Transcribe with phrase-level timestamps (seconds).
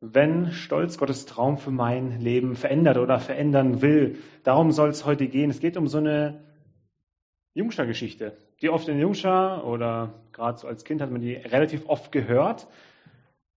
[0.00, 5.28] Wenn Stolz Gottes Traum für mein Leben verändert oder verändern will, darum soll es heute
[5.28, 5.50] gehen.
[5.50, 6.42] Es geht um so eine
[7.54, 12.10] Jungschar-Geschichte, die oft in Jungschar oder gerade so als Kind hat man die relativ oft
[12.10, 12.66] gehört.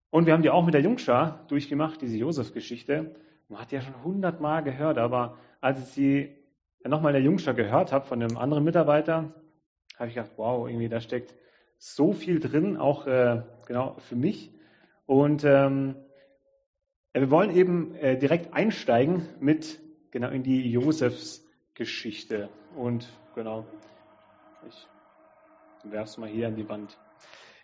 [0.09, 3.15] Und wir haben die auch mit der Jungschar durchgemacht, diese Josef-Geschichte.
[3.47, 6.35] Man hat die ja schon hundertmal gehört, aber als ich sie
[6.83, 9.33] nochmal in der Jungschar gehört habe von einem anderen Mitarbeiter,
[9.97, 11.33] habe ich gedacht, wow, irgendwie da steckt
[11.77, 14.51] so viel drin, auch äh, genau für mich.
[15.05, 15.95] Und ähm,
[17.13, 19.79] wir wollen eben äh, direkt einsteigen mit
[20.11, 22.49] genau in die Josefs Geschichte.
[22.75, 23.65] Und genau,
[24.67, 24.87] ich
[25.91, 26.97] werfe es mal hier an die Wand.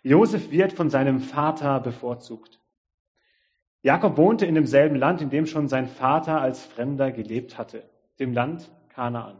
[0.02, 2.60] Josef wird von seinem Vater bevorzugt.
[3.82, 8.32] Jakob wohnte in demselben Land, in dem schon sein Vater als Fremder gelebt hatte, dem
[8.32, 9.38] Land Kanaan.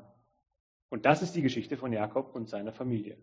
[0.90, 3.16] Und das ist die Geschichte von Jakob und seiner Familie.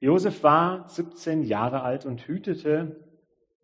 [0.00, 3.04] Josef war 17 Jahre alt und hütete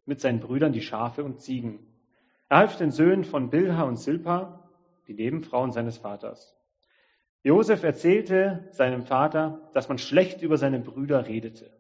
[0.07, 1.81] mit seinen Brüdern die Schafe und Ziegen.
[2.49, 4.71] Er half den Söhnen von Bilha und Silpa,
[5.07, 6.58] die Nebenfrauen seines Vaters.
[7.43, 11.71] Josef erzählte seinem Vater, dass man schlecht über seine Brüder redete.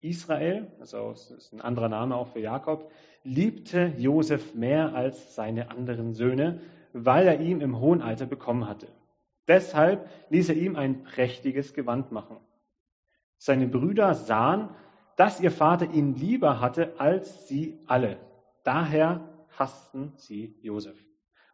[0.00, 2.90] Israel, also ist ein anderer Name auch für Jakob,
[3.24, 6.60] liebte Josef mehr als seine anderen Söhne,
[6.92, 8.88] weil er ihn im hohen Alter bekommen hatte.
[9.46, 12.36] Deshalb ließ er ihm ein prächtiges Gewand machen.
[13.38, 14.70] Seine Brüder sahen,
[15.16, 18.18] dass ihr Vater ihn lieber hatte als sie alle.
[18.62, 20.96] Daher hassten sie Josef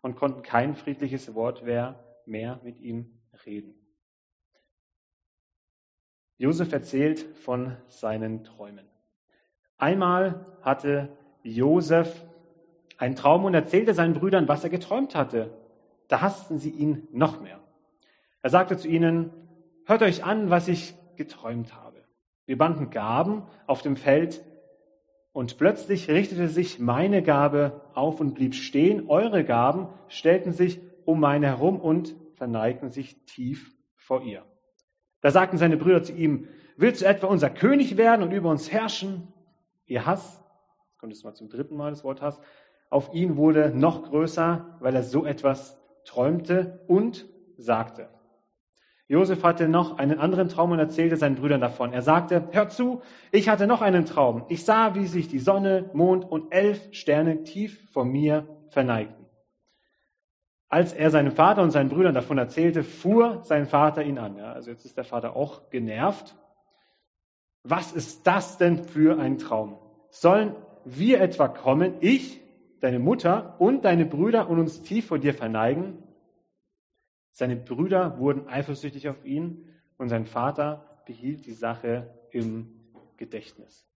[0.02, 3.74] und konnten kein friedliches Wort mehr, mehr mit ihm reden.
[6.36, 8.86] Josef erzählt von seinen Träumen.
[9.76, 12.24] Einmal hatte Josef
[12.98, 15.50] einen Traum und erzählte seinen Brüdern, was er geträumt hatte.
[16.08, 17.60] Da hassten sie ihn noch mehr.
[18.42, 19.30] Er sagte zu ihnen,
[19.86, 22.04] hört euch an, was ich geträumt habe.
[22.46, 24.44] Wir banden Gaben auf dem Feld
[25.32, 29.08] und plötzlich richtete sich meine Gabe auf und blieb stehen.
[29.08, 34.44] Eure Gaben stellten sich um meine herum und verneigten sich tief vor ihr.
[35.20, 38.70] Da sagten seine Brüder zu ihm, willst du etwa unser König werden und über uns
[38.70, 39.32] herrschen?
[39.86, 40.44] Ihr Hass,
[40.98, 42.40] kommt jetzt mal zum dritten Mal das Wort Hass,
[42.90, 47.26] auf ihn wurde noch größer, weil er so etwas träumte und
[47.56, 48.08] sagte.
[49.06, 51.92] Josef hatte noch einen anderen Traum und erzählte seinen Brüdern davon.
[51.92, 54.44] Er sagte, hört zu, ich hatte noch einen Traum.
[54.48, 59.23] Ich sah, wie sich die Sonne, Mond und elf Sterne tief vor mir verneigten.
[60.74, 64.36] Als er seinem Vater und seinen Brüdern davon erzählte, fuhr sein Vater ihn an.
[64.36, 66.34] Ja, also jetzt ist der Vater auch genervt.
[67.62, 69.78] Was ist das denn für ein Traum?
[70.10, 72.40] Sollen wir etwa kommen, ich,
[72.80, 76.02] deine Mutter und deine Brüder und uns tief vor dir verneigen?
[77.30, 82.66] Seine Brüder wurden eifersüchtig auf ihn und sein Vater behielt die Sache im
[83.16, 83.86] Gedächtnis.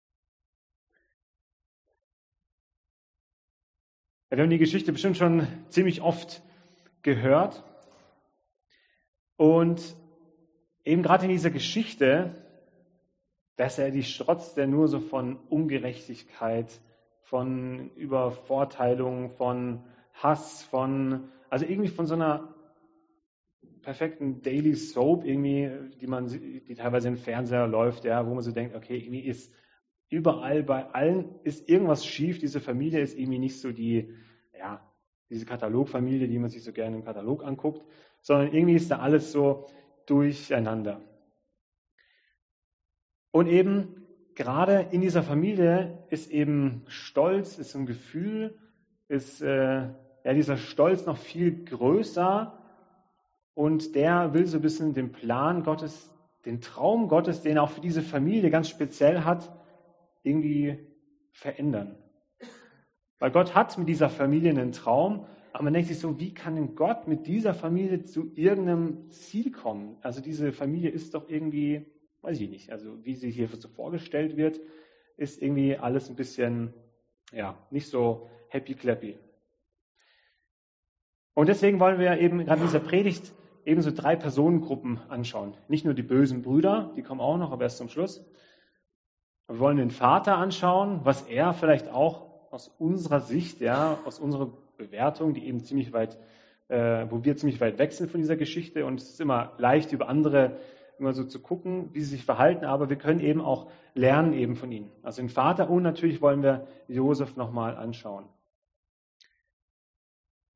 [4.31, 6.41] Wir haben die Geschichte bestimmt schon ziemlich oft
[7.03, 7.65] gehört.
[9.37, 9.97] Und
[10.85, 12.35] eben gerade in dieser Geschichte,
[13.57, 16.81] dass er die strotzt er nur so von Ungerechtigkeit,
[17.23, 22.55] von Übervorteilung, von Hass, von, also irgendwie von so einer
[23.83, 25.71] perfekten Daily Soap irgendwie,
[26.01, 29.53] die man, die teilweise im Fernseher läuft, ja, wo man so denkt, okay, irgendwie ist
[30.09, 32.39] überall bei allen ist irgendwas schief.
[32.39, 34.15] Diese Familie ist irgendwie nicht so die,
[34.59, 34.88] ja,
[35.31, 37.85] diese Katalogfamilie, die man sich so gerne im Katalog anguckt,
[38.21, 39.67] sondern irgendwie ist da alles so
[40.07, 41.01] durcheinander.
[43.31, 48.59] Und eben gerade in dieser Familie ist eben Stolz, ist ein Gefühl,
[49.09, 49.89] ist äh,
[50.25, 52.59] ja dieser Stolz noch viel größer
[53.55, 56.15] und der will so ein bisschen den Plan Gottes,
[56.45, 59.53] den Traum Gottes, den er auch für diese Familie ganz speziell hat,
[60.23, 60.87] irgendwie
[61.33, 61.97] verändern.
[63.19, 66.55] Weil Gott hat mit dieser Familie einen Traum, aber man denkt sich so, wie kann
[66.55, 69.97] denn Gott mit dieser Familie zu irgendeinem Ziel kommen?
[70.03, 71.87] Also diese Familie ist doch irgendwie,
[72.23, 74.61] weiß ich nicht, also wie sie hier so vorgestellt wird,
[75.17, 76.73] ist irgendwie alles ein bisschen,
[77.33, 79.19] ja, nicht so happy clappy.
[81.35, 83.33] Und deswegen wollen wir eben gerade in dieser Predigt
[83.65, 85.55] ebenso drei Personengruppen anschauen.
[85.69, 88.25] Nicht nur die bösen Brüder, die kommen auch noch, aber erst zum Schluss.
[89.47, 94.51] Wir wollen den Vater anschauen, was er vielleicht auch aus unserer Sicht, ja, aus unserer
[94.77, 96.19] Bewertung, die eben ziemlich weit,
[96.69, 99.93] äh, wo wir ziemlich weit weg sind von dieser Geschichte und es ist immer leicht
[99.93, 100.59] über andere
[100.99, 104.57] immer so zu gucken, wie sie sich verhalten, aber wir können eben auch lernen eben
[104.57, 104.91] von ihnen.
[105.03, 108.25] Also den Vater und natürlich wollen wir Josef nochmal anschauen.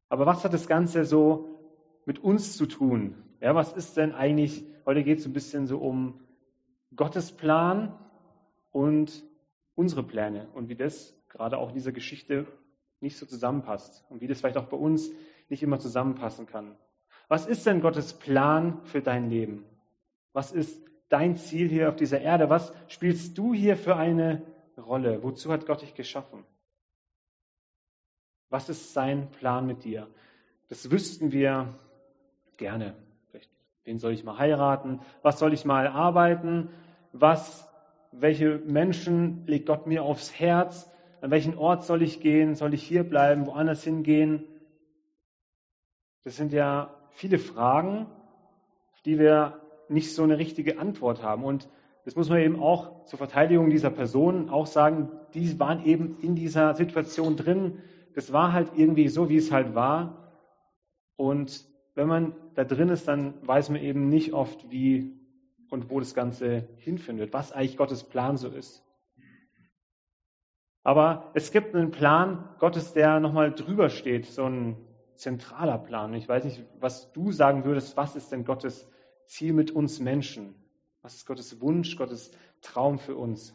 [0.08, 1.60] Aber was hat das Ganze so
[2.04, 3.14] mit uns zu tun?
[3.40, 6.20] Ja, was ist denn eigentlich, heute geht es ein bisschen so um
[6.94, 7.98] Gottes Plan
[8.70, 9.24] und
[9.74, 12.46] unsere Pläne und wie das gerade auch in dieser Geschichte
[13.00, 15.10] nicht so zusammenpasst und wie das vielleicht auch bei uns
[15.48, 16.76] nicht immer zusammenpassen kann.
[17.28, 19.64] Was ist denn Gottes Plan für dein Leben?
[20.32, 22.48] Was ist dein Ziel hier auf dieser Erde?
[22.48, 24.42] Was spielst du hier für eine
[24.78, 25.22] Rolle?
[25.22, 26.44] Wozu hat Gott dich geschaffen?
[28.50, 30.08] Was ist sein Plan mit dir?
[30.68, 31.74] Das wüssten wir
[32.56, 32.94] gerne.
[33.84, 35.00] Wen soll ich mal heiraten?
[35.22, 36.68] Was soll ich mal arbeiten?
[37.12, 37.68] Was,
[38.12, 40.91] welche Menschen legt Gott mir aufs Herz?
[41.22, 42.56] An welchen Ort soll ich gehen?
[42.56, 43.46] Soll ich hier bleiben?
[43.46, 44.44] Woanders hingehen?
[46.24, 48.06] Das sind ja viele Fragen,
[48.92, 51.44] auf die wir nicht so eine richtige Antwort haben.
[51.44, 51.68] Und
[52.04, 56.34] das muss man eben auch zur Verteidigung dieser Personen auch sagen, die waren eben in
[56.34, 57.78] dieser Situation drin.
[58.16, 60.32] Das war halt irgendwie so, wie es halt war.
[61.14, 61.64] Und
[61.94, 65.12] wenn man da drin ist, dann weiß man eben nicht oft, wie
[65.70, 68.82] und wo das Ganze hinfindet, was eigentlich Gottes Plan so ist.
[70.84, 74.76] Aber es gibt einen Plan Gottes, der nochmal drüber steht, so ein
[75.14, 76.14] zentraler Plan.
[76.14, 78.88] Ich weiß nicht, was du sagen würdest, was ist denn Gottes
[79.26, 80.54] Ziel mit uns Menschen?
[81.02, 83.54] Was ist Gottes Wunsch, Gottes Traum für uns?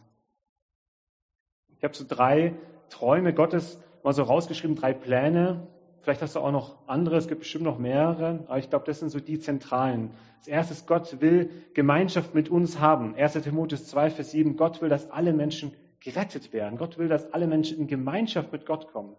[1.77, 2.55] Ich habe so drei
[2.89, 5.67] Träume Gottes mal so rausgeschrieben, drei Pläne.
[6.01, 8.99] Vielleicht hast du auch noch andere, es gibt bestimmt noch mehrere, aber ich glaube, das
[8.99, 10.11] sind so die zentralen.
[10.39, 13.15] Das erste ist, Gott will Gemeinschaft mit uns haben.
[13.15, 13.33] 1.
[13.33, 16.77] Timotheus 2, Vers 7, Gott will, dass alle Menschen gerettet werden.
[16.77, 19.15] Gott will, dass alle Menschen in Gemeinschaft mit Gott kommen.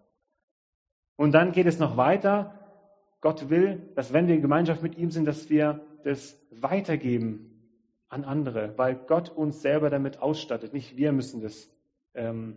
[1.17, 2.55] Und dann geht es noch weiter.
[3.21, 7.49] Gott will, dass wenn wir in Gemeinschaft mit ihm sind, dass wir das weitergeben
[8.09, 10.73] an andere, weil Gott uns selber damit ausstattet.
[10.73, 11.71] Nicht wir müssen das
[12.15, 12.57] ähm,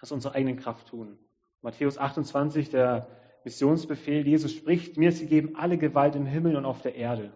[0.00, 1.18] aus unserer eigenen Kraft tun.
[1.62, 3.08] Matthäus 28, der
[3.44, 7.32] Missionsbefehl, Jesus spricht, mir ist gegeben alle Gewalt im Himmel und auf der Erde.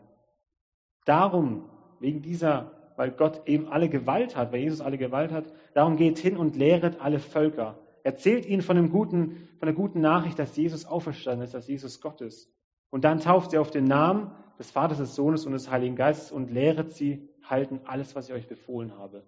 [1.05, 1.69] Darum,
[2.00, 6.18] wegen dieser, weil Gott eben alle Gewalt hat, weil Jesus alle Gewalt hat, darum geht
[6.18, 7.78] hin und lehret alle Völker.
[8.02, 12.00] Erzählt ihnen von, dem guten, von der guten Nachricht, dass Jesus auferstanden ist, dass Jesus
[12.00, 12.52] Gott ist.
[12.90, 16.32] Und dann tauft sie auf den Namen des Vaters, des Sohnes und des Heiligen Geistes
[16.32, 19.22] und lehret sie halten alles, was ich euch befohlen habe.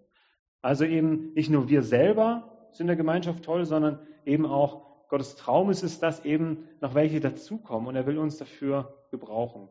[0.63, 5.37] Also eben nicht nur wir selber sind in der Gemeinschaft toll, sondern eben auch Gottes
[5.37, 9.69] Traum ist es, dass eben noch welche dazukommen und er will uns dafür gebrauchen.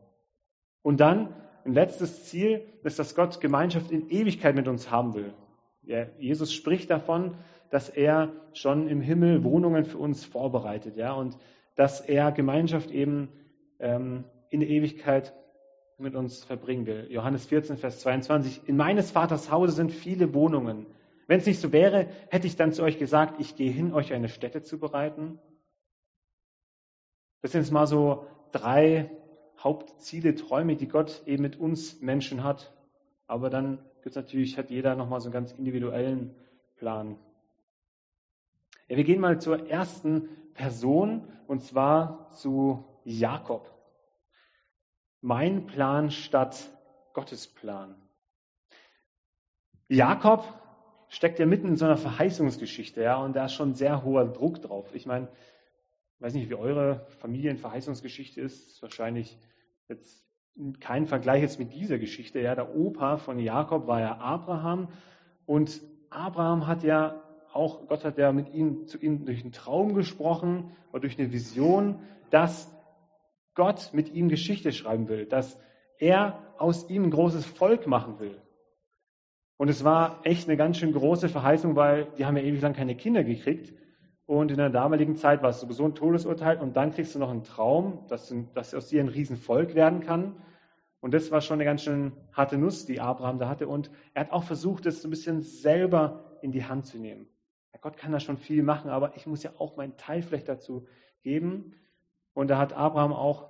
[0.80, 1.34] Und dann
[1.64, 5.32] ein letztes Ziel ist, dass Gott Gemeinschaft in Ewigkeit mit uns haben will.
[5.82, 7.34] Ja, Jesus spricht davon,
[7.70, 11.36] dass er schon im Himmel Wohnungen für uns vorbereitet, ja, und
[11.76, 13.28] dass er Gemeinschaft eben
[13.78, 15.34] ähm, in der Ewigkeit
[15.98, 17.06] mit uns verbringen will.
[17.10, 18.68] Johannes 14, Vers 22.
[18.68, 20.86] In meines Vaters Hause sind viele Wohnungen.
[21.26, 24.12] Wenn es nicht so wäre, hätte ich dann zu euch gesagt, ich gehe hin, euch
[24.12, 25.38] eine Stätte zu bereiten.
[27.42, 29.10] Das sind jetzt mal so drei
[29.62, 32.72] Hauptziele, Träume, die Gott eben mit uns Menschen hat.
[33.26, 36.34] Aber dann gibt es natürlich, hat jeder nochmal so einen ganz individuellen
[36.76, 37.16] Plan.
[38.88, 43.70] Ja, wir gehen mal zur ersten Person und zwar zu Jakob.
[45.20, 46.70] Mein Plan statt
[47.12, 47.94] Gottes Plan.
[49.88, 50.44] Jakob
[51.08, 54.62] steckt ja mitten in so einer Verheißungsgeschichte, ja, und da ist schon sehr hoher Druck
[54.62, 54.94] drauf.
[54.94, 55.28] Ich meine,
[56.20, 59.38] ich weiß nicht, wie eure Familienverheißungsgeschichte ist, ist wahrscheinlich
[59.88, 60.22] jetzt
[60.78, 62.40] kein Vergleich jetzt mit dieser Geschichte.
[62.40, 64.88] Ja, der Opa von Jakob war ja Abraham
[65.46, 67.22] und Abraham hat ja
[67.54, 71.32] auch, Gott hat ja mit ihm, zu ihm durch einen Traum gesprochen oder durch eine
[71.32, 72.70] Vision, dass
[73.54, 75.58] Gott mit ihm Geschichte schreiben will, dass
[75.96, 78.36] er aus ihm ein großes Volk machen will.
[79.56, 82.74] Und es war echt eine ganz schön große Verheißung, weil die haben ja ewig lang
[82.74, 83.72] keine Kinder gekriegt.
[84.30, 86.58] Und in der damaligen Zeit war es sowieso ein Todesurteil.
[86.58, 90.36] Und dann kriegst du noch einen Traum, dass, dass aus dir ein Riesenvolk werden kann.
[91.00, 93.66] Und das war schon eine ganz schön harte Nuss, die Abraham da hatte.
[93.66, 97.26] Und er hat auch versucht, es so ein bisschen selber in die Hand zu nehmen.
[97.72, 100.48] Ja, Gott kann da schon viel machen, aber ich muss ja auch meinen Teil vielleicht
[100.48, 100.86] dazu
[101.22, 101.74] geben.
[102.32, 103.48] Und da hat Abraham auch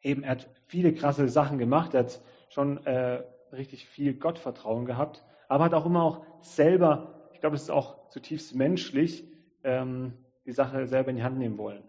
[0.00, 1.92] eben, er hat viele krasse Sachen gemacht.
[1.92, 7.40] Er hat schon äh, richtig viel Gottvertrauen gehabt aber hat auch immer auch selber, ich
[7.40, 9.24] glaube, es ist auch zutiefst menschlich,
[9.64, 10.12] ähm,
[10.46, 11.82] die Sache selber in die Hand nehmen wollen.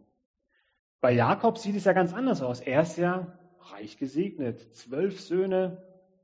[1.02, 2.60] Bei Jakob sieht es ja ganz anders aus.
[2.60, 3.28] Er ist ja
[3.72, 4.76] reich gesegnet.
[4.76, 5.82] Zwölf Söhne,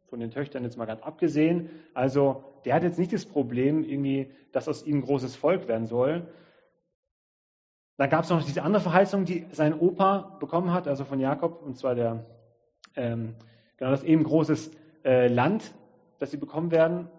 [0.10, 1.70] von den Töchtern jetzt mal ganz abgesehen.
[1.94, 5.88] Also der hat jetzt nicht das Problem, irgendwie, dass aus ihm ein großes Volk werden
[5.88, 6.28] soll.
[7.98, 11.62] Dann gab es noch diese andere Verheißung, die sein Opa bekommen hat, also von Jakob,
[11.62, 12.26] und zwar der,
[12.96, 13.36] ähm,
[13.78, 14.72] genau, dass eben großes
[15.06, 15.74] äh, Land,
[16.20, 17.10] das sie bekommen werden.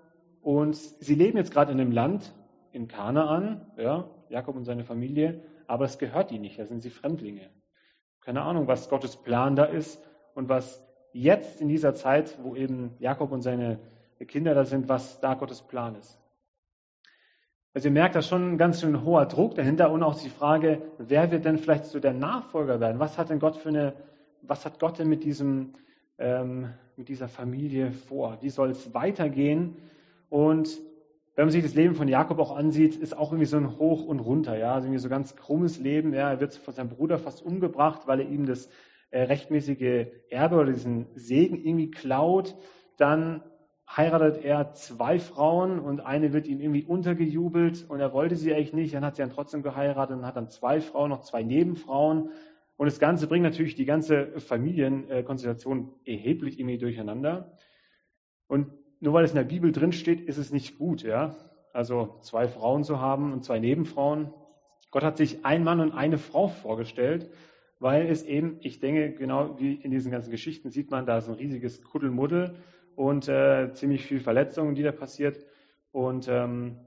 [0.42, 2.34] Und sie leben jetzt gerade in einem Land,
[2.76, 6.90] in Kanaan, ja, Jakob und seine Familie, aber es gehört ihnen nicht, da sind sie
[6.90, 7.50] Fremdlinge.
[8.20, 10.00] Keine Ahnung, was Gottes Plan da ist
[10.34, 13.78] und was jetzt in dieser Zeit, wo eben Jakob und seine
[14.28, 16.18] Kinder da sind, was da Gottes Plan ist.
[17.72, 20.82] Also ihr merkt, da schon ein ganz schön hoher Druck dahinter und auch die Frage,
[20.98, 22.98] wer wird denn vielleicht so der Nachfolger werden?
[22.98, 23.94] Was hat denn Gott für eine,
[24.42, 25.74] was hat Gott denn mit diesem,
[26.18, 28.38] ähm, mit dieser Familie vor?
[28.40, 29.76] Wie soll es weitergehen?
[30.30, 30.78] Und
[31.36, 34.06] wenn man sich das Leben von Jakob auch ansieht, ist auch irgendwie so ein Hoch
[34.06, 36.14] und Runter, ja, also irgendwie so ganz krummes Leben.
[36.14, 38.70] Ja, er wird von seinem Bruder fast umgebracht, weil er ihm das
[39.10, 42.56] äh, rechtmäßige Erbe oder diesen Segen irgendwie klaut.
[42.96, 43.42] Dann
[43.86, 48.72] heiratet er zwei Frauen und eine wird ihm irgendwie untergejubelt und er wollte sie eigentlich
[48.72, 48.94] nicht.
[48.94, 52.30] Dann hat sie dann trotzdem geheiratet und hat dann zwei Frauen, noch zwei Nebenfrauen.
[52.78, 57.52] Und das Ganze bringt natürlich die ganze Familienkonstellation erheblich irgendwie durcheinander.
[58.48, 58.68] Und
[59.00, 61.34] nur weil es in der Bibel drin steht, ist es nicht gut, ja.
[61.72, 64.32] Also zwei Frauen zu haben und zwei Nebenfrauen.
[64.90, 67.30] Gott hat sich ein Mann und eine Frau vorgestellt,
[67.78, 71.28] weil es eben, ich denke, genau wie in diesen ganzen Geschichten sieht man, da ist
[71.28, 72.56] ein riesiges Kuddelmuddel
[72.94, 75.38] und äh, ziemlich viel Verletzungen, die da passiert.
[75.92, 76.78] Und ähm,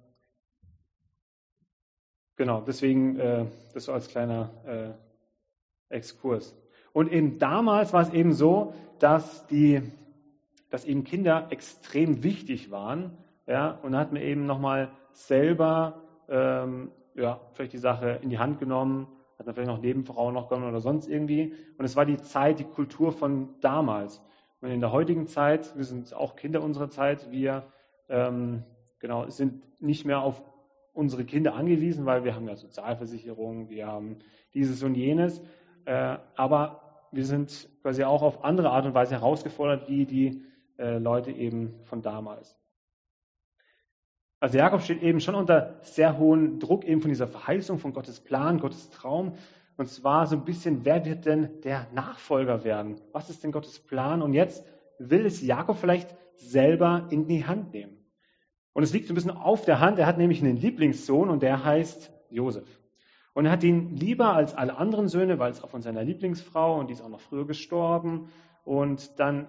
[2.36, 4.98] genau, deswegen äh, das so als kleiner
[5.90, 6.56] äh, Exkurs.
[6.94, 9.82] Und eben damals war es eben so, dass die,
[10.70, 13.18] dass eben Kinder extrem wichtig waren.
[13.48, 18.60] Ja, und hat man eben nochmal selber ähm, ja, vielleicht die Sache in die Hand
[18.60, 19.08] genommen,
[19.38, 21.54] hat man vielleicht noch Nebenfrauen noch genommen oder sonst irgendwie.
[21.78, 24.22] Und es war die Zeit, die Kultur von damals.
[24.62, 27.64] Und in der heutigen Zeit, wir sind auch Kinder unserer Zeit, wir
[28.10, 28.64] ähm,
[29.00, 30.42] genau, sind nicht mehr auf
[30.94, 34.18] unsere Kinder angewiesen, weil wir haben ja Sozialversicherung, wir haben
[34.54, 35.42] dieses und jenes.
[35.86, 40.44] Äh, aber wir sind quasi auch auf andere Art und Weise herausgefordert, wie die
[40.80, 42.58] äh, Leute eben von damals.
[44.40, 48.22] Also Jakob steht eben schon unter sehr hohem Druck eben von dieser Verheißung, von Gottes
[48.22, 49.34] Plan, Gottes Traum.
[49.76, 53.00] Und zwar so ein bisschen, wer wird denn der Nachfolger werden?
[53.12, 54.22] Was ist denn Gottes Plan?
[54.22, 54.66] Und jetzt
[54.98, 57.98] will es Jakob vielleicht selber in die Hand nehmen.
[58.74, 60.00] Und es liegt so ein bisschen auf der Hand.
[60.00, 62.68] Er hat nämlich einen Lieblingssohn und der heißt Josef.
[63.34, 66.80] Und er hat ihn lieber als alle anderen Söhne, weil es auch von seiner Lieblingsfrau
[66.80, 68.30] und die ist auch noch früher gestorben.
[68.64, 69.48] Und dann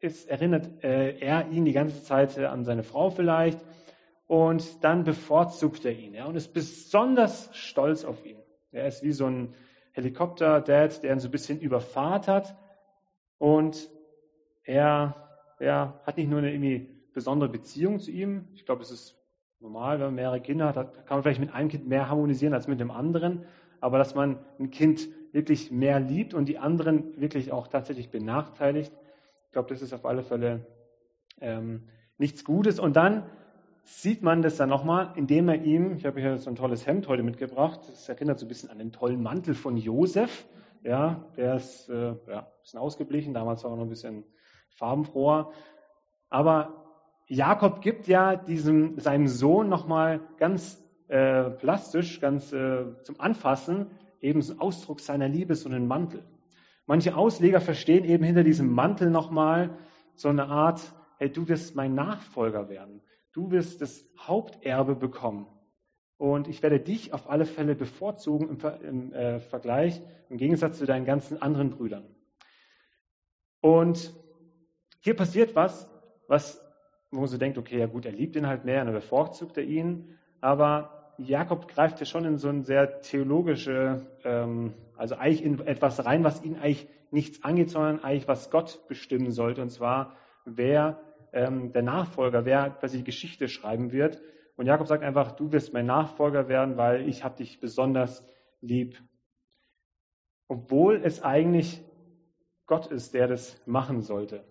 [0.00, 3.58] ist, erinnert äh, er ihn die ganze Zeit äh, an seine Frau vielleicht.
[4.26, 8.38] Und dann bevorzugt er ihn ja, und ist besonders stolz auf ihn.
[8.72, 9.54] Er ist wie so ein
[9.92, 12.56] Helikopter-Dad, der ihn so ein bisschen überfahrt hat.
[13.38, 13.88] Und
[14.64, 15.14] er,
[15.58, 18.48] er hat nicht nur eine irgendwie besondere Beziehung zu ihm.
[18.54, 19.16] Ich glaube, es ist
[19.60, 22.66] normal, wenn man mehrere Kinder hat, kann man vielleicht mit einem Kind mehr harmonisieren als
[22.66, 23.44] mit dem anderen.
[23.80, 28.92] Aber dass man ein Kind wirklich mehr liebt und die anderen wirklich auch tatsächlich benachteiligt,
[29.56, 30.66] glaube, das ist auf alle Fälle
[31.40, 32.78] ähm, nichts Gutes.
[32.78, 33.22] Und dann
[33.84, 37.08] sieht man das dann nochmal, indem er ihm, ich habe hier so ein tolles Hemd
[37.08, 40.46] heute mitgebracht, das erinnert so ein bisschen an den tollen Mantel von Josef.
[40.82, 44.24] Ja, der ist äh, ja, ein bisschen ausgeblichen, damals war er noch ein bisschen
[44.68, 45.50] farbenfroher.
[46.28, 46.84] Aber
[47.26, 53.86] Jakob gibt ja diesem, seinem Sohn nochmal ganz äh, plastisch, ganz äh, zum Anfassen,
[54.20, 56.22] eben so einen Ausdruck seiner Liebe, so einen Mantel.
[56.86, 59.76] Manche Ausleger verstehen eben hinter diesem Mantel nochmal
[60.14, 60.80] so eine Art,
[61.18, 63.02] hey, du wirst mein Nachfolger werden
[63.36, 65.46] du wirst das Haupterbe bekommen.
[66.16, 70.00] Und ich werde dich auf alle Fälle bevorzugen im, Ver im äh, Vergleich,
[70.30, 72.06] im Gegensatz zu deinen ganzen anderen Brüdern.
[73.60, 74.14] Und
[75.00, 75.90] hier passiert was,
[76.26, 76.64] was,
[77.10, 79.64] wo man so denkt, okay, ja gut, er liebt ihn halt mehr, er bevorzugt er
[79.64, 80.16] ihn.
[80.40, 86.04] Aber Jakob greift ja schon in so ein sehr theologische, ähm, also eigentlich in etwas
[86.04, 89.62] rein, was ihn eigentlich nichts angeht, sondern eigentlich was Gott bestimmen sollte.
[89.62, 91.00] Und zwar, wer
[91.32, 94.20] ähm, der Nachfolger, wer quasi die Geschichte schreiben wird.
[94.56, 98.26] Und Jakob sagt einfach, du wirst mein Nachfolger werden, weil ich habe dich besonders
[98.60, 99.02] lieb.
[100.48, 101.82] Obwohl es eigentlich
[102.66, 104.44] Gott ist, der das machen sollte.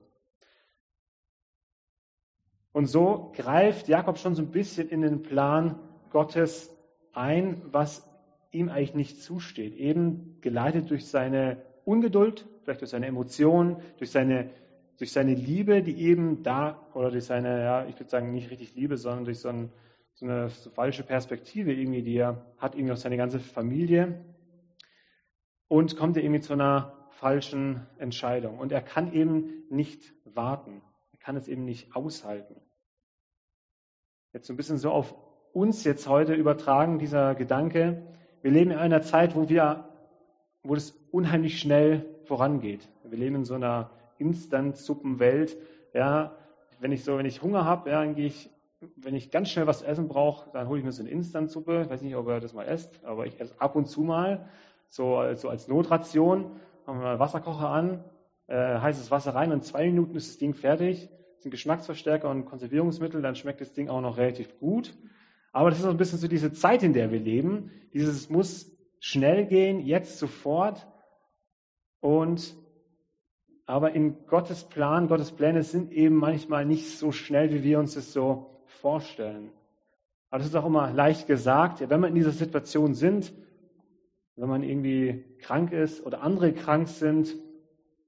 [2.71, 5.79] Und so greift Jakob schon so ein bisschen in den Plan
[6.15, 6.73] Gottes
[7.11, 8.09] ein, was
[8.51, 9.75] ihm eigentlich nicht zusteht.
[9.75, 14.49] Eben geleitet durch seine Ungeduld, vielleicht durch seine Emotionen, durch seine
[14.97, 18.75] durch seine Liebe, die eben da, oder durch seine, ja, ich würde sagen, nicht richtig
[18.75, 19.69] Liebe, sondern durch so, ein,
[20.13, 24.23] so eine so falsche Perspektive irgendwie, die er hat, irgendwie auf seine ganze Familie.
[25.67, 28.57] Und kommt er irgendwie zu einer falschen Entscheidung.
[28.57, 30.81] Und er kann eben nicht warten.
[31.11, 32.55] Er kann es eben nicht aushalten.
[34.31, 35.13] Jetzt so ein bisschen so auf
[35.55, 38.03] uns jetzt heute übertragen, dieser Gedanke.
[38.41, 39.85] Wir leben in einer Zeit, wo wir,
[40.63, 42.89] wo es unheimlich schnell vorangeht.
[43.05, 45.55] Wir leben in so einer Instant-Suppenwelt.
[45.93, 46.35] Ja,
[46.81, 48.49] wenn ich so, wenn ich Hunger habe, ja, dann gehe ich,
[48.97, 51.83] wenn ich ganz schnell was essen brauche, dann hole ich mir so eine Instant-Suppe.
[51.83, 54.49] Ich weiß nicht, ob ihr das mal esst, aber ich esse ab und zu mal,
[54.89, 56.51] so, so als Notration.
[56.85, 58.03] Machen wir mal Wasserkocher an,
[58.47, 61.07] äh, heißes Wasser rein und in zwei Minuten ist das Ding fertig.
[61.35, 64.93] Das sind Geschmacksverstärker und Konservierungsmittel, dann schmeckt das Ding auch noch relativ gut.
[65.55, 67.71] Aber das ist auch ein bisschen so diese Zeit, in der wir leben.
[67.93, 68.69] Dieses muss
[68.99, 70.85] schnell gehen, jetzt sofort.
[72.01, 72.57] Und
[73.65, 77.93] aber in Gottes Plan, Gottes Pläne sind eben manchmal nicht so schnell, wie wir uns
[77.93, 79.49] das so vorstellen.
[80.29, 81.79] Aber das ist auch immer leicht gesagt.
[81.89, 83.31] Wenn wir in dieser Situation sind,
[84.35, 87.33] wenn man irgendwie krank ist oder andere krank sind,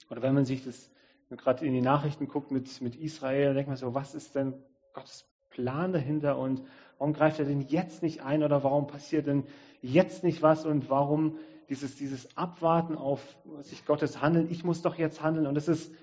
[0.09, 0.91] oder wenn man sich das
[1.29, 4.53] gerade in die Nachrichten guckt mit, mit Israel, denkt man so, was ist denn
[4.91, 6.61] Gottes Plan dahinter und
[6.97, 9.45] warum greift er denn jetzt nicht ein oder warum passiert denn
[9.81, 11.37] jetzt nicht was und warum
[11.69, 15.47] dieses, dieses Abwarten auf sich Gottes Handeln, ich muss doch jetzt handeln.
[15.47, 15.93] Und es ist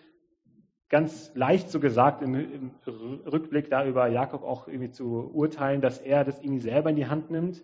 [0.89, 5.99] ganz leicht so gesagt im, im, Rückblick da über Jakob auch irgendwie zu urteilen, dass
[5.99, 7.63] er das irgendwie selber in die Hand nimmt.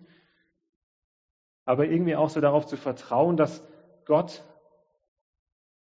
[1.63, 3.63] Aber irgendwie auch so darauf zu vertrauen, dass
[4.05, 4.43] Gott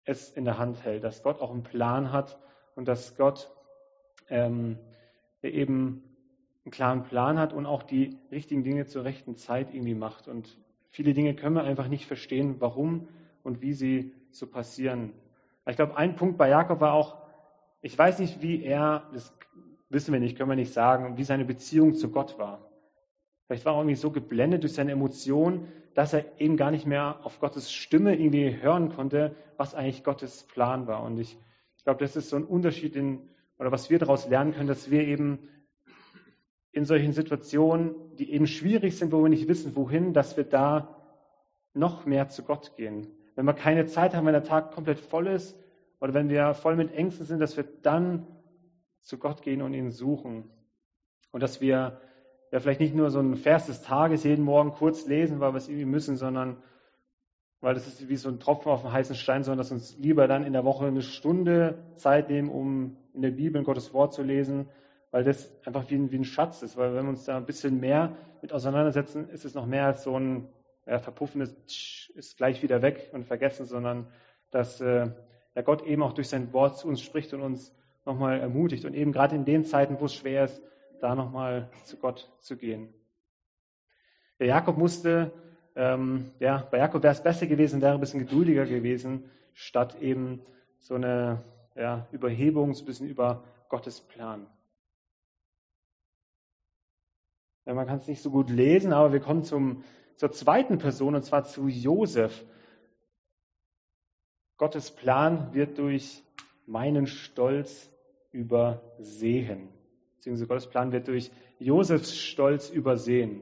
[0.05, 2.39] es in der Hand hält, dass Gott auch einen Plan hat
[2.75, 3.51] und dass Gott
[4.29, 4.79] ähm,
[5.41, 6.16] eben
[6.67, 10.27] einen klaren Plan hat und auch die richtigen Dinge zur rechten Zeit irgendwie macht.
[10.27, 10.57] Und
[10.97, 13.07] Viele Dinge können wir einfach nicht verstehen, warum
[13.43, 15.13] und wie sie so passieren.
[15.67, 17.17] Ich glaube, ein Punkt bei Jakob war auch,
[17.81, 19.31] ich weiß nicht, wie er, das
[19.89, 22.67] wissen wir nicht, können wir nicht sagen, wie seine Beziehung zu Gott war.
[23.45, 27.19] Vielleicht war er irgendwie so geblendet durch seine Emotionen, dass er eben gar nicht mehr
[27.21, 31.03] auf Gottes Stimme irgendwie hören konnte, was eigentlich Gottes Plan war.
[31.03, 31.37] Und ich,
[31.77, 33.19] ich glaube, das ist so ein Unterschied in,
[33.59, 35.47] oder was wir daraus lernen können, dass wir eben
[36.71, 40.95] in solchen Situationen, die eben schwierig sind, wo wir nicht wissen, wohin, dass wir da
[41.73, 43.07] noch mehr zu Gott gehen.
[43.35, 45.57] Wenn wir keine Zeit haben, wenn der Tag komplett voll ist
[45.99, 48.27] oder wenn wir voll mit Ängsten sind, dass wir dann
[49.01, 50.49] zu Gott gehen und ihn suchen.
[51.31, 52.01] Und dass wir
[52.51, 55.57] ja vielleicht nicht nur so ein Vers des Tages jeden Morgen kurz lesen, weil wir
[55.57, 56.57] es irgendwie müssen, sondern
[57.59, 60.27] weil das ist wie so ein Tropfen auf dem heißen Stein, sondern dass uns lieber
[60.27, 64.21] dann in der Woche eine Stunde Zeit nehmen, um in der Bibel Gottes Wort zu
[64.21, 64.69] lesen
[65.11, 66.77] weil das einfach wie ein, wie ein Schatz ist.
[66.77, 70.03] Weil wenn wir uns da ein bisschen mehr mit auseinandersetzen, ist es noch mehr als
[70.03, 70.47] so ein
[70.85, 71.55] ja, verpuffendes
[72.15, 74.07] ist gleich wieder weg und vergessen, sondern
[74.51, 75.09] dass äh,
[75.55, 77.73] ja, Gott eben auch durch sein Wort zu uns spricht und uns
[78.05, 78.85] nochmal ermutigt.
[78.85, 80.61] Und eben gerade in den Zeiten, wo es schwer ist,
[80.99, 82.93] da nochmal zu Gott zu gehen.
[84.39, 85.31] Der Jakob musste,
[85.75, 90.41] ähm, ja, bei Jakob wäre es besser gewesen, wäre ein bisschen geduldiger gewesen, statt eben
[90.79, 91.43] so eine
[91.75, 94.47] ja, Überhebung, so ein bisschen über Gottes Plan.
[97.75, 99.83] Man kann es nicht so gut lesen, aber wir kommen zum,
[100.15, 102.45] zur zweiten Person, und zwar zu Josef.
[104.57, 106.23] Gottes Plan wird durch
[106.65, 107.91] meinen Stolz
[108.31, 109.69] übersehen.
[110.15, 113.41] Beziehungsweise Gottes Plan wird durch Josefs Stolz übersehen.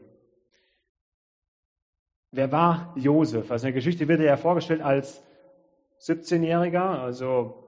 [2.32, 3.50] Wer war Josef?
[3.50, 5.24] Also in der Geschichte wird er ja vorgestellt als
[6.02, 7.64] 17-Jähriger, also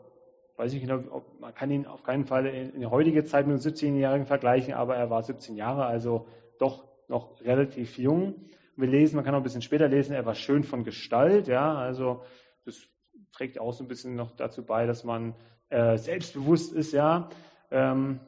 [0.58, 3.54] weiß ich genau, ob, man kann ihn auf keinen Fall in, in heutige Zeit mit
[3.54, 6.28] einem 17-Jährigen vergleichen, aber er war 17 Jahre, also
[6.60, 8.36] doch noch relativ jung.
[8.76, 11.76] Wir lesen, man kann auch ein bisschen später lesen, er war schön von Gestalt, ja,
[11.76, 12.24] also
[12.66, 12.88] das
[13.32, 15.34] trägt auch so ein bisschen noch dazu bei, dass man
[15.70, 17.30] äh, selbstbewusst ist, ja.
[17.72, 18.20] Ähm,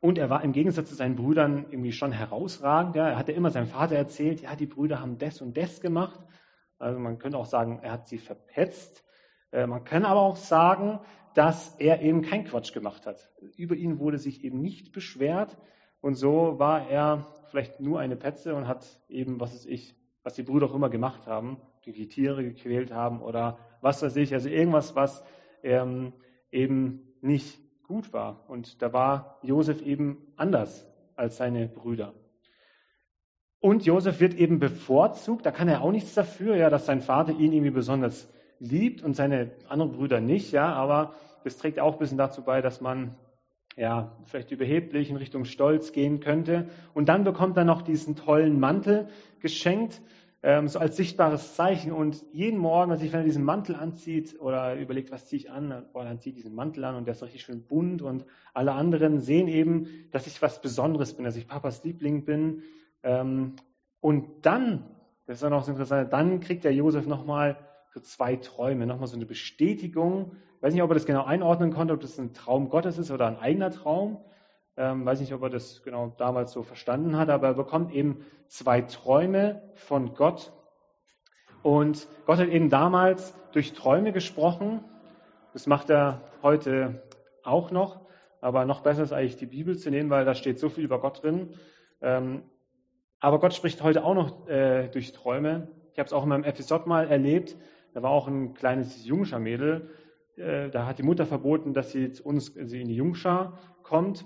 [0.00, 2.94] und er war im Gegensatz zu seinen Brüdern irgendwie schon herausragend.
[2.94, 3.08] Ja.
[3.08, 6.20] Er hatte immer seinem Vater erzählt, ja, die Brüder haben das und das gemacht.
[6.78, 9.04] Also man könnte auch sagen, er hat sie verpetzt.
[9.50, 11.00] Äh, man kann aber auch sagen,
[11.34, 13.30] dass er eben kein Quatsch gemacht hat.
[13.56, 15.58] Über ihn wurde sich eben nicht beschwert.
[16.00, 20.34] Und so war er vielleicht nur eine Petze und hat eben, was weiß ich, was
[20.34, 24.48] die Brüder auch immer gemacht haben, die Tiere gequält haben oder was weiß ich, also
[24.48, 25.24] irgendwas, was
[25.62, 26.12] ähm,
[26.50, 28.44] eben nicht gut war.
[28.48, 32.14] Und da war Josef eben anders als seine Brüder.
[33.60, 37.32] Und Josef wird eben bevorzugt, da kann er auch nichts dafür, ja, dass sein Vater
[37.32, 41.98] ihn irgendwie besonders liebt und seine anderen Brüder nicht, ja, aber das trägt auch ein
[41.98, 43.16] bisschen dazu bei, dass man
[43.78, 46.68] ja, vielleicht überheblich in Richtung Stolz gehen könnte.
[46.94, 50.02] Und dann bekommt er noch diesen tollen Mantel geschenkt,
[50.42, 51.92] ähm, so als sichtbares Zeichen.
[51.92, 56.04] Und jeden Morgen, wenn er diesen Mantel anzieht oder überlegt, was ziehe ich an, boah,
[56.04, 59.46] dann zieht diesen Mantel an und der ist richtig schön bunt und alle anderen sehen
[59.46, 62.62] eben, dass ich was Besonderes bin, dass ich Papas Liebling bin.
[63.04, 63.54] Ähm,
[64.00, 64.84] und dann,
[65.26, 67.56] das ist auch noch so interessant, dann kriegt der Josef nochmal
[67.98, 71.72] so zwei Träume, nochmal so eine Bestätigung ich weiß nicht, ob er das genau einordnen
[71.72, 74.18] konnte, ob das ein Traum Gottes ist oder ein eigener Traum.
[74.76, 78.24] Ähm, weiß nicht, ob er das genau damals so verstanden hat, aber er bekommt eben
[78.48, 80.52] zwei Träume von Gott.
[81.62, 84.82] Und Gott hat eben damals durch Träume gesprochen.
[85.52, 87.04] Das macht er heute
[87.44, 88.00] auch noch.
[88.40, 91.00] aber noch besser ist eigentlich die Bibel zu nehmen, weil da steht so viel über
[91.00, 91.54] Gott drin.
[92.00, 92.42] Ähm,
[93.20, 95.68] aber Gott spricht heute auch noch äh, durch Träume.
[95.92, 97.56] Ich habe es auch in meinem Episod mal erlebt.
[97.98, 99.90] Da war auch ein kleines Jungschar-Mädel.
[100.36, 104.24] Äh, da hat die Mutter verboten, dass sie zu uns sie in die Jungschar kommt.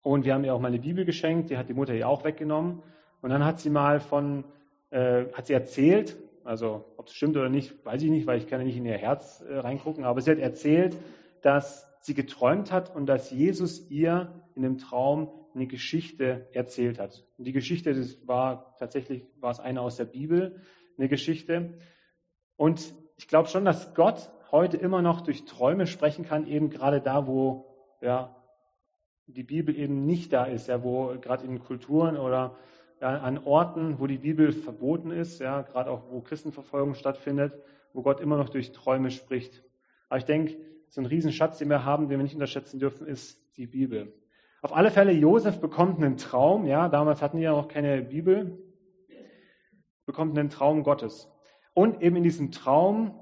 [0.00, 1.50] Und wir haben ihr auch mal eine Bibel geschenkt.
[1.50, 2.82] Die hat die Mutter ihr auch weggenommen.
[3.20, 4.44] Und dann hat sie mal von,
[4.88, 8.46] äh, hat sie erzählt, also ob es stimmt oder nicht, weiß ich nicht, weil ich
[8.46, 10.04] kann ja nicht in ihr Herz äh, reingucken.
[10.04, 10.96] Aber sie hat erzählt,
[11.42, 17.26] dass sie geträumt hat und dass Jesus ihr in dem Traum eine Geschichte erzählt hat.
[17.36, 20.62] Und die Geschichte, das war tatsächlich, war es eine aus der Bibel,
[20.96, 21.74] eine Geschichte.
[22.56, 27.00] Und ich glaube schon, dass Gott heute immer noch durch Träume sprechen kann, eben gerade
[27.00, 27.66] da, wo
[28.00, 28.34] ja,
[29.26, 32.56] die Bibel eben nicht da ist, ja, wo gerade in Kulturen oder
[33.00, 37.52] ja, an Orten, wo die Bibel verboten ist, ja, gerade auch wo Christenverfolgung stattfindet,
[37.92, 39.62] wo Gott immer noch durch Träume spricht.
[40.08, 40.56] Aber ich denke,
[40.88, 44.14] so ein Riesenschatz, den wir haben, den wir nicht unterschätzen dürfen, ist die Bibel.
[44.62, 48.58] Auf alle Fälle, Josef bekommt einen Traum, ja, damals hatten die ja noch keine Bibel,
[50.06, 51.28] bekommt einen Traum Gottes.
[51.76, 53.14] Und eben in diesem Traum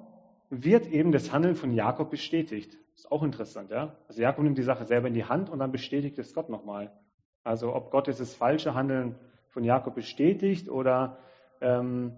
[0.49, 2.79] wird eben das Handeln von Jakob bestätigt.
[2.95, 3.97] Ist auch interessant, ja.
[4.07, 6.93] Also Jakob nimmt die Sache selber in die Hand und dann bestätigt es Gott nochmal.
[7.43, 9.17] Also ob Gott dieses falsche Handeln
[9.49, 11.19] von Jakob bestätigt oder
[11.61, 12.13] ähm,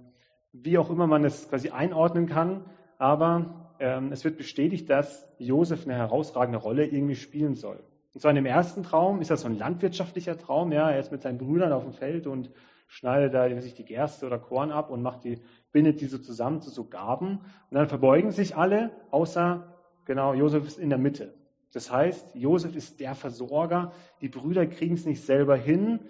[0.53, 2.67] wie auch immer man es quasi einordnen kann,
[2.99, 7.83] aber ähm, es wird bestätigt, dass Josef eine herausragende Rolle irgendwie spielen soll.
[8.13, 10.71] Und zwar in dem ersten Traum ist das so ein landwirtschaftlicher Traum.
[10.71, 12.51] Ja, er ist mit seinen Brüdern auf dem Feld und
[12.87, 15.41] schneidet da sich die Gerste oder Korn ab und macht die,
[15.73, 17.39] bindet die so zusammen zu so Gaben.
[17.71, 21.35] Und dann verbeugen sich alle, außer, genau, Josef ist in der Mitte.
[21.73, 23.93] Das heißt, Josef ist der Versorger.
[24.21, 26.01] Die Brüder kriegen es nicht selber hin.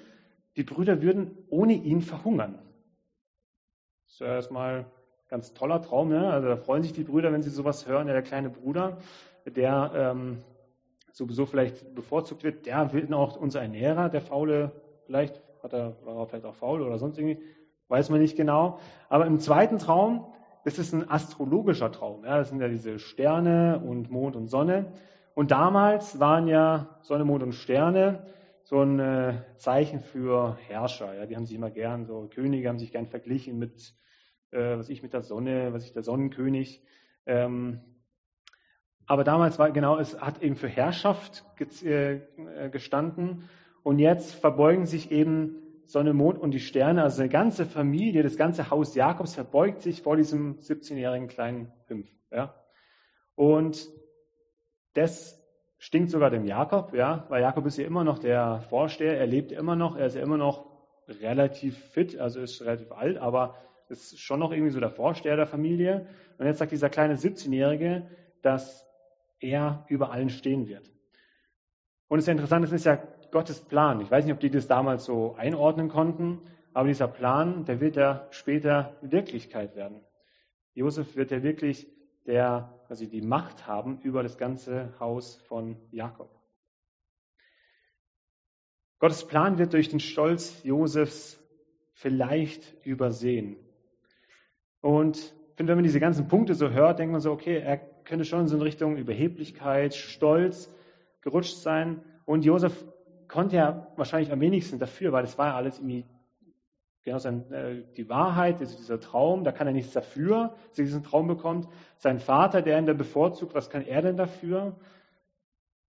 [0.56, 2.58] Die Brüder würden ohne ihn verhungern.
[4.04, 4.86] Das ist ja erstmal ein
[5.28, 6.10] ganz toller Traum.
[6.10, 6.30] Ne?
[6.30, 8.06] Also da freuen sich die Brüder, wenn sie sowas hören.
[8.06, 8.98] Ja, der kleine Bruder,
[9.44, 10.42] der ähm,
[11.10, 14.70] sowieso vielleicht bevorzugt wird, der wird auch unser Ernährer, der Faule,
[15.06, 17.42] vielleicht hat er, war vielleicht auch faul oder sonst irgendwie,
[17.88, 18.78] weiß man nicht genau.
[19.08, 20.32] Aber im zweiten Traum,
[20.64, 22.24] ist ein astrologischer Traum.
[22.24, 24.92] Ja, das sind ja diese Sterne und Mond und Sonne.
[25.34, 28.26] Und damals waren ja Sonne, Mond und Sterne
[28.64, 31.14] so ein äh, Zeichen für Herrscher.
[31.14, 33.94] Ja, die haben sich immer gern, so Könige haben sich gern verglichen mit,
[34.50, 36.82] äh, was ich mit der Sonne, was ich der Sonnenkönig.
[37.26, 37.80] Ähm,
[39.06, 41.44] aber damals war genau, es hat eben für Herrschaft
[41.84, 42.18] äh,
[42.72, 43.48] gestanden.
[43.86, 48.36] Und jetzt verbeugen sich eben Sonne, Mond und die Sterne, also eine ganze Familie, das
[48.36, 52.08] ganze Haus Jakobs verbeugt sich vor diesem 17-jährigen kleinen Pimpf.
[52.32, 52.52] Ja?
[53.36, 53.88] Und
[54.94, 55.40] das
[55.78, 59.52] stinkt sogar dem Jakob, ja, weil Jakob ist ja immer noch der Vorsteher, er lebt
[59.52, 60.66] immer noch, er ist ja immer noch
[61.06, 63.54] relativ fit, also ist relativ alt, aber
[63.88, 66.08] ist schon noch irgendwie so der Vorsteher der Familie.
[66.38, 68.10] Und jetzt sagt dieser kleine 17-Jährige,
[68.42, 68.84] dass
[69.38, 70.90] er über allen stehen wird.
[72.08, 72.98] Und es ist ja interessant, das ist ja
[73.30, 74.00] Gottes Plan.
[74.00, 76.40] Ich weiß nicht, ob die das damals so einordnen konnten,
[76.72, 80.00] aber dieser Plan, der wird ja später Wirklichkeit werden.
[80.74, 81.86] Josef wird ja wirklich
[82.26, 86.30] der, also die Macht haben über das ganze Haus von Jakob.
[88.98, 91.38] Gottes Plan wird durch den Stolz Josefs
[91.92, 93.56] vielleicht übersehen.
[94.80, 97.78] Und ich finde, wenn man diese ganzen Punkte so hört, denkt man so, okay, er
[97.78, 100.72] könnte schon so in Richtung Überheblichkeit, Stolz
[101.22, 102.02] gerutscht sein.
[102.24, 102.84] Und Josef
[103.28, 106.04] konnte ja wahrscheinlich am wenigsten dafür, weil das war ja alles irgendwie
[107.06, 110.84] genau sein, äh, die Wahrheit, also dieser Traum, da kann er nichts dafür, dass er
[110.84, 111.68] diesen Traum bekommt.
[111.98, 114.76] Sein Vater, der ihn da bevorzugt, was kann er denn dafür?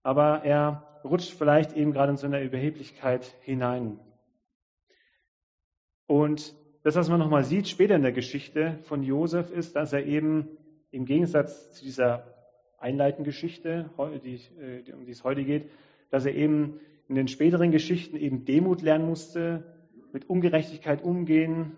[0.02, 3.98] Aber er rutscht vielleicht eben gerade in so eine Überheblichkeit hinein.
[6.06, 10.06] Und das, was man nochmal sieht später in der Geschichte von Josef, ist, dass er
[10.06, 10.48] eben
[10.90, 12.34] im Gegensatz zu dieser
[12.78, 15.68] einleitenden Geschichte, äh, um die es heute geht,
[16.10, 19.64] dass er eben in den späteren Geschichten eben Demut lernen musste,
[20.12, 21.76] mit Ungerechtigkeit umgehen,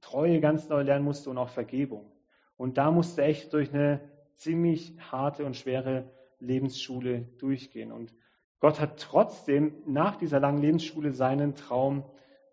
[0.00, 2.10] Treue ganz neu lernen musste und auch Vergebung.
[2.56, 4.00] Und da musste er echt durch eine
[4.34, 7.92] ziemlich harte und schwere Lebensschule durchgehen.
[7.92, 8.14] Und
[8.58, 12.04] Gott hat trotzdem nach dieser langen Lebensschule seinen Traum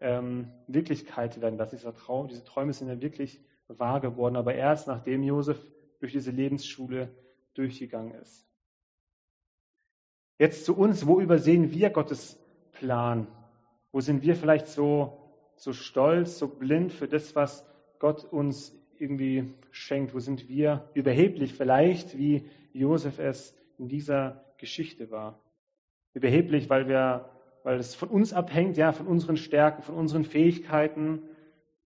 [0.02, 1.76] ähm, Wirklichkeit werden lassen.
[1.78, 5.60] Dieser Traum, diese Träume sind ja wirklich wahr geworden, aber erst nachdem Josef
[6.00, 7.10] durch diese Lebensschule
[7.54, 8.47] durchgegangen ist.
[10.40, 12.40] Jetzt zu uns, wo übersehen wir Gottes
[12.74, 13.28] Plan?
[13.92, 15.18] Wo sind wir vielleicht so,
[15.56, 17.66] so stolz, so blind für das, was
[17.98, 20.14] Gott uns irgendwie schenkt?
[20.14, 25.40] Wo sind wir überheblich vielleicht, wie Josef es in dieser Geschichte war?
[26.14, 27.30] Überheblich, weil wir,
[27.64, 31.24] weil es von uns abhängt, ja, von unseren Stärken, von unseren Fähigkeiten,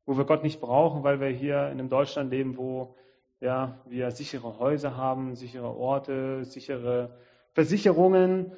[0.07, 2.97] wo wir Gott nicht brauchen, weil wir hier in einem Deutschland leben, wo
[3.41, 7.17] ja, wir sichere Häuser haben, sichere Orte, sichere
[7.53, 8.53] Versicherungen,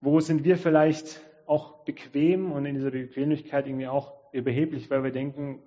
[0.00, 5.10] Wo sind wir vielleicht auch bequem und in dieser Bequemlichkeit irgendwie auch überheblich, weil wir
[5.10, 5.62] denken,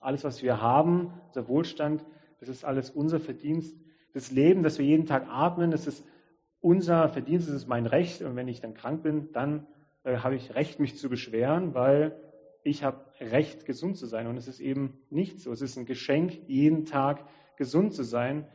[0.00, 2.04] alles, was wir haben, unser Wohlstand,
[2.40, 3.76] das ist alles unser Verdienst.
[4.14, 6.04] Das Leben, das wir jeden Tag atmen, das ist
[6.60, 8.22] unser Verdienst, das ist mein Recht.
[8.22, 9.66] Und wenn ich dann krank bin, dann
[10.04, 12.16] äh, habe ich Recht, mich zu beschweren, weil
[12.62, 14.26] ich habe Recht, gesund zu sein.
[14.26, 15.52] Und es ist eben nicht so.
[15.52, 18.46] Es ist ein Geschenk, jeden Tag gesund zu sein.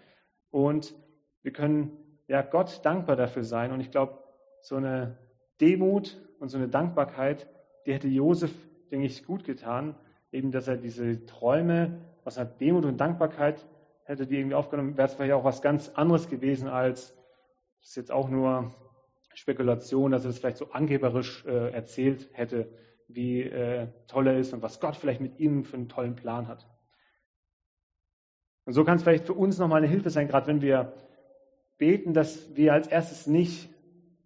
[0.49, 0.95] Und
[1.41, 1.97] wir können
[2.33, 3.71] ja Gott dankbar dafür sein.
[3.71, 4.17] Und ich glaube,
[4.59, 5.17] so eine
[5.61, 7.47] Demut und so eine Dankbarkeit,
[7.85, 8.51] die hätte Josef,
[8.91, 9.95] denke ich, gut getan.
[10.31, 13.63] Eben, dass er diese Träume aus einer Demut und Dankbarkeit
[14.05, 17.15] hätte die irgendwie aufgenommen, wäre es vielleicht auch was ganz anderes gewesen als,
[17.79, 18.73] das ist jetzt auch nur
[19.35, 22.67] Spekulation, dass er es vielleicht so angeberisch äh, erzählt hätte,
[23.07, 26.47] wie äh, toll er ist und was Gott vielleicht mit ihm für einen tollen Plan
[26.47, 26.67] hat.
[28.65, 30.93] Und so kann es vielleicht für uns nochmal eine Hilfe sein, gerade wenn wir
[31.83, 33.69] beten, dass wir als erstes nicht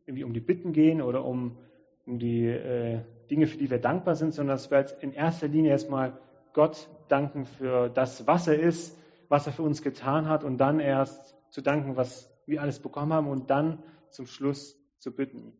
[0.05, 1.57] irgendwie um die Bitten gehen oder um,
[2.05, 2.99] um die äh,
[3.31, 6.19] Dinge, für die wir dankbar sind, sondern dass wir in erster Linie erstmal
[6.53, 8.95] Gott danken für das, was er ist,
[9.27, 13.11] was er für uns getan hat und dann erst zu danken, was wir alles bekommen
[13.11, 15.51] haben und dann zum Schluss zu bitten.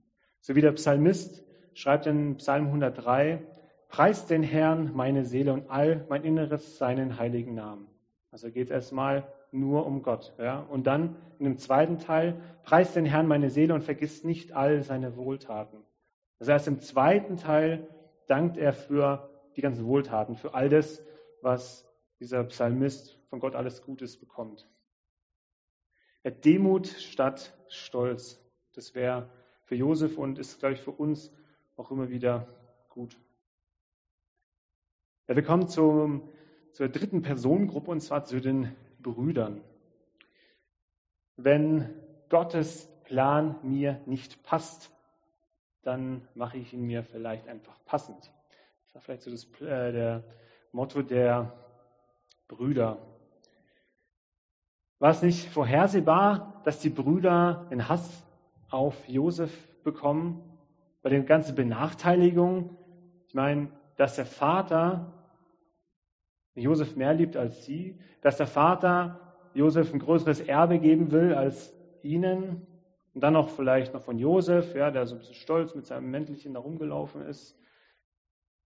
[0.41, 3.41] So wie der Psalmist schreibt in Psalm 103,
[3.89, 7.87] Preist den Herrn meine Seele und all mein Inneres seinen heiligen Namen.
[8.29, 10.33] Also geht es erstmal nur um Gott.
[10.37, 10.59] Ja?
[10.59, 14.83] Und dann in dem zweiten Teil, preist den Herrn meine Seele und vergisst nicht all
[14.83, 15.83] seine Wohltaten.
[16.39, 17.87] Also erst im zweiten Teil
[18.27, 21.03] dankt er für die ganzen Wohltaten, für all das,
[21.41, 21.87] was
[22.19, 24.69] dieser Psalmist von Gott alles Gutes bekommt.
[26.23, 28.39] Er Demut statt Stolz.
[28.73, 29.29] Das wäre
[29.63, 31.31] für Josef und ist, glaube ich, für uns
[31.75, 32.47] auch immer wieder
[32.89, 33.19] gut.
[35.27, 36.29] Ja, wir kommen zum,
[36.71, 39.61] zur dritten Personengruppe und zwar zu den Brüdern.
[41.35, 41.93] Wenn
[42.29, 44.91] Gottes Plan mir nicht passt,
[45.83, 48.31] dann mache ich ihn mir vielleicht einfach passend.
[48.83, 50.23] Das war vielleicht so das äh, der
[50.71, 51.53] Motto der
[52.47, 52.97] Brüder.
[54.99, 58.25] War es nicht vorhersehbar, dass die Brüder den Hass
[58.69, 59.51] auf Josef
[59.83, 60.43] bekommen?
[61.03, 62.75] Bei den ganzen Benachteiligungen?
[63.27, 65.13] Ich meine, dass der Vater
[66.61, 69.19] Josef mehr liebt als sie, dass der Vater
[69.53, 72.67] Josef ein größeres Erbe geben will als ihnen
[73.13, 76.11] und dann noch vielleicht noch von Josef, ja, der so ein bisschen stolz mit seinem
[76.11, 77.57] Mäntelchen da rumgelaufen ist.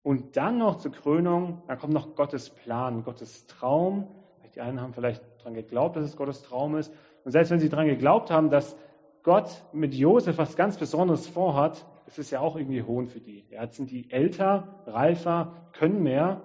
[0.04, 4.10] Und dann noch zur Krönung, da kommt noch Gottes Plan, Gottes Traum.
[4.54, 6.94] Die einen haben vielleicht daran geglaubt, dass es Gottes Traum ist.
[7.24, 8.76] Und selbst wenn sie daran geglaubt haben, dass
[9.24, 13.46] Gott mit Josef was ganz Besonderes vorhat, ist es ja auch irgendwie Hohn für die.
[13.50, 16.42] Ja, jetzt sind die älter, reifer, können mehr.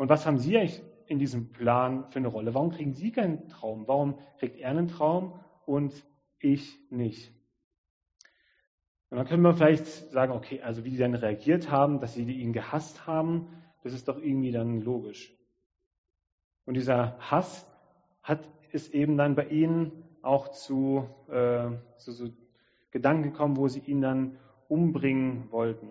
[0.00, 2.54] Und was haben sie eigentlich in diesem Plan für eine Rolle?
[2.54, 3.86] Warum kriegen sie keinen Traum?
[3.86, 5.92] Warum kriegt er einen Traum und
[6.38, 7.30] ich nicht?
[9.10, 12.22] Und dann können wir vielleicht sagen, okay, also wie die dann reagiert haben, dass sie
[12.22, 13.48] ihn gehasst haben,
[13.82, 15.36] das ist doch irgendwie dann logisch.
[16.64, 17.70] Und dieser Hass
[18.22, 22.30] hat es eben dann bei ihnen auch zu, äh, zu so
[22.90, 25.90] Gedanken gekommen, wo sie ihn dann umbringen wollten.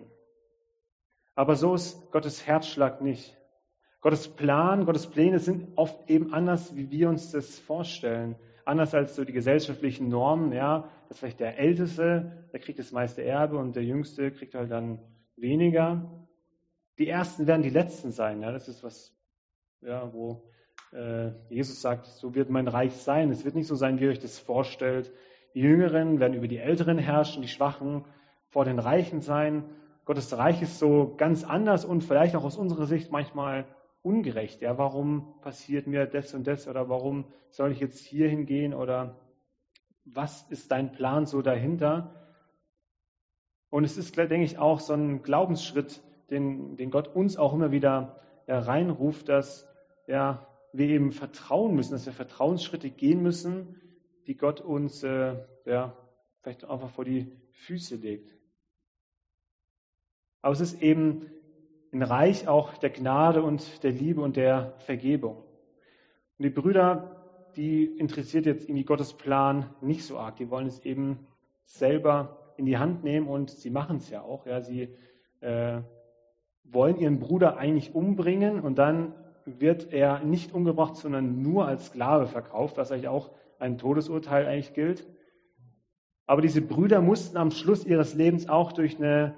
[1.36, 3.39] Aber so ist Gottes Herzschlag nicht.
[4.00, 8.36] Gottes Plan, Gottes Pläne sind oft eben anders, wie wir uns das vorstellen.
[8.64, 13.22] Anders als so die gesellschaftlichen Normen, ja, dass vielleicht der Älteste, der kriegt das meiste
[13.22, 15.00] Erbe und der Jüngste kriegt halt dann
[15.36, 16.26] weniger.
[16.98, 19.14] Die Ersten werden die Letzten sein, ja, das ist was,
[19.82, 20.44] ja, wo
[20.92, 23.30] äh, Jesus sagt, so wird mein Reich sein.
[23.30, 25.12] Es wird nicht so sein, wie ihr euch das vorstellt.
[25.54, 28.04] Die Jüngeren werden über die Älteren herrschen, die Schwachen
[28.48, 29.64] vor den Reichen sein.
[30.04, 33.66] Gottes Reich ist so ganz anders und vielleicht auch aus unserer Sicht manchmal
[34.02, 34.62] ungerecht.
[34.62, 39.20] Ja, warum passiert mir das und das oder warum soll ich jetzt hier hingehen oder
[40.04, 42.14] was ist dein Plan so dahinter?
[43.68, 47.70] Und es ist, denke ich, auch so ein Glaubensschritt, den, den Gott uns auch immer
[47.70, 49.68] wieder ja, reinruft, dass
[50.06, 53.80] ja, wir eben vertrauen müssen, dass wir Vertrauensschritte gehen müssen,
[54.26, 55.96] die Gott uns äh, ja,
[56.42, 58.36] vielleicht einfach vor die Füße legt.
[60.42, 61.30] Aber es ist eben
[61.92, 65.36] ein Reich auch der Gnade und der Liebe und der Vergebung.
[66.38, 67.16] Und die Brüder,
[67.56, 70.36] die interessiert jetzt irgendwie Gottes Plan nicht so arg.
[70.36, 71.26] Die wollen es eben
[71.64, 74.46] selber in die Hand nehmen und sie machen es ja auch.
[74.46, 74.88] Ja, sie
[75.40, 75.80] äh,
[76.64, 82.26] wollen ihren Bruder eigentlich umbringen und dann wird er nicht umgebracht, sondern nur als Sklave
[82.26, 85.06] verkauft, was eigentlich auch ein Todesurteil eigentlich gilt.
[86.26, 89.34] Aber diese Brüder mussten am Schluss ihres Lebens auch durch eine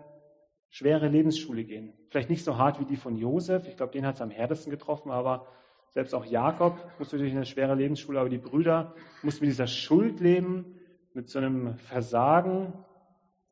[0.72, 1.92] schwere Lebensschule gehen.
[2.08, 4.70] Vielleicht nicht so hart wie die von Josef, ich glaube, den hat es am härtesten
[4.70, 5.46] getroffen, aber
[5.90, 10.20] selbst auch Jakob musste durch eine schwere Lebensschule, aber die Brüder mussten mit dieser Schuld
[10.20, 10.78] leben,
[11.12, 12.72] mit so einem Versagen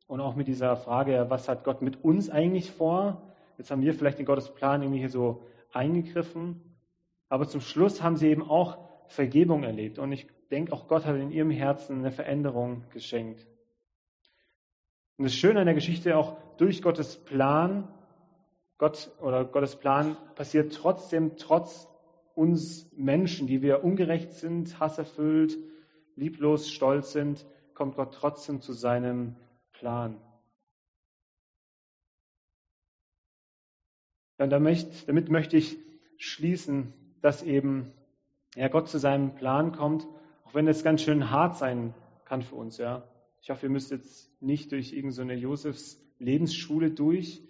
[0.06, 3.22] Und auch mit dieser Frage, was hat Gott mit uns eigentlich vor?
[3.58, 6.60] Jetzt haben wir vielleicht in Gottes Plan irgendwie hier so eingegriffen.
[7.28, 10.00] Aber zum Schluss haben sie eben auch Vergebung erlebt.
[10.00, 13.46] Und ich denke, auch Gott hat in ihrem Herzen eine Veränderung geschenkt.
[15.20, 17.86] Und das Schöne an der Geschichte, auch durch Gottes Plan,
[18.78, 21.88] Gott oder Gottes Plan passiert trotzdem, trotz
[22.34, 25.58] uns Menschen, die wir ungerecht sind, hasserfüllt,
[26.16, 29.36] lieblos, stolz sind, kommt Gott trotzdem zu seinem
[29.72, 30.16] Plan.
[34.38, 35.76] Und damit möchte ich
[36.16, 37.92] schließen, dass eben
[38.54, 40.08] ja, Gott zu seinem Plan kommt,
[40.46, 41.92] auch wenn es ganz schön hart sein
[42.24, 42.78] kann für uns.
[42.78, 43.09] Ja.
[43.42, 47.42] Ich hoffe, ihr müsst jetzt nicht durch irgendeine so Josefs Lebensschule durch.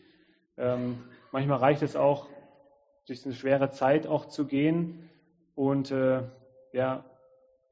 [0.56, 0.98] Ähm,
[1.32, 2.28] manchmal reicht es auch,
[3.06, 5.10] durch eine schwere Zeit auch zu gehen
[5.56, 6.22] und äh,
[6.72, 7.04] ja,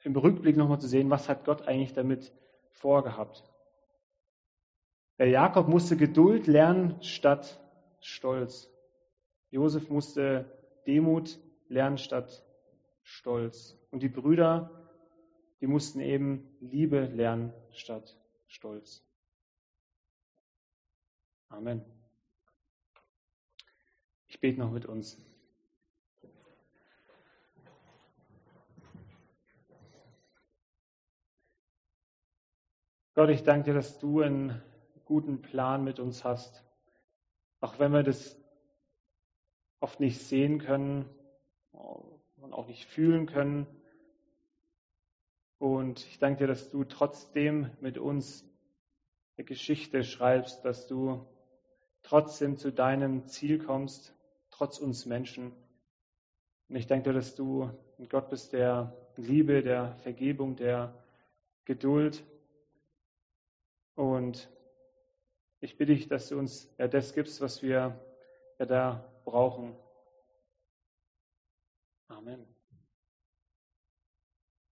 [0.03, 2.33] im Rückblick nochmal zu sehen, was hat Gott eigentlich damit
[2.71, 3.45] vorgehabt.
[5.19, 7.61] Der Jakob musste Geduld lernen statt
[8.01, 8.71] Stolz.
[9.51, 10.45] Josef musste
[10.87, 12.45] Demut lernen statt
[13.03, 13.77] Stolz.
[13.91, 14.78] Und die Brüder,
[15.61, 18.17] die mussten eben Liebe lernen statt
[18.47, 19.05] Stolz.
[21.49, 21.85] Amen.
[24.27, 25.21] Ich bete noch mit uns.
[33.15, 34.63] Gott, ich danke dir, dass du einen
[35.05, 36.63] guten Plan mit uns hast.
[37.61, 38.39] Auch wenn wir das
[39.81, 41.09] oft nicht sehen können
[41.73, 43.67] und auch nicht fühlen können.
[45.59, 48.45] Und ich danke dir, dass du trotzdem mit uns
[49.37, 51.27] eine Geschichte schreibst, dass du
[52.03, 54.15] trotzdem zu deinem Ziel kommst,
[54.51, 55.53] trotz uns Menschen.
[56.69, 60.95] Und ich danke dir, dass du ein Gott bist der Liebe, der Vergebung, der
[61.65, 62.25] Geduld.
[63.95, 64.49] Und
[65.61, 68.01] ich bitte dich, dass du uns ja das gibst, was wir
[68.59, 69.75] ja da brauchen.
[72.09, 72.58] Amen.